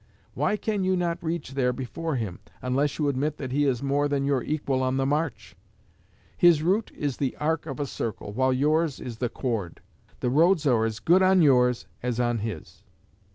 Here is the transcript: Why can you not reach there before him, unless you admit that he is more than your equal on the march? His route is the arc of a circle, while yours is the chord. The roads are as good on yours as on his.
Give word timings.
Why 0.33 0.57
can 0.57 0.83
you 0.83 0.97
not 0.97 1.21
reach 1.23 1.51
there 1.53 1.71
before 1.71 2.15
him, 2.15 2.39
unless 2.59 2.97
you 2.97 3.07
admit 3.07 3.37
that 3.37 3.51
he 3.51 3.65
is 3.65 3.83
more 3.83 4.07
than 4.07 4.25
your 4.25 4.41
equal 4.41 4.81
on 4.81 4.97
the 4.97 5.05
march? 5.05 5.55
His 6.35 6.63
route 6.63 6.91
is 6.95 7.17
the 7.17 7.35
arc 7.37 7.67
of 7.67 7.79
a 7.79 7.85
circle, 7.85 8.31
while 8.33 8.51
yours 8.51 8.99
is 8.99 9.17
the 9.19 9.29
chord. 9.29 9.79
The 10.19 10.31
roads 10.31 10.65
are 10.65 10.85
as 10.85 10.97
good 10.97 11.21
on 11.21 11.43
yours 11.43 11.85
as 12.01 12.19
on 12.19 12.39
his. 12.39 12.81